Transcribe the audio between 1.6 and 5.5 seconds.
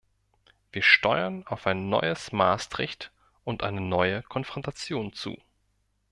ein "neues Maastricht" und eine neue Konfrontation zu.